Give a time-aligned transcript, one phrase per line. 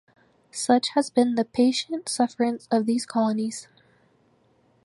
[0.51, 3.67] Such has been the patient sufferance of these Colonies;